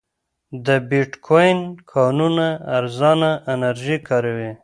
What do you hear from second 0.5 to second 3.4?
د بېټکوین کانونه ارزانه